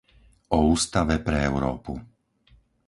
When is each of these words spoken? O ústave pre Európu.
O 0.57 0.73
ústave 0.75 1.15
pre 1.25 1.37
Európu. 1.51 1.93